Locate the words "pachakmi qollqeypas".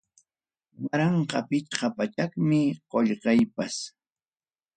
1.97-3.75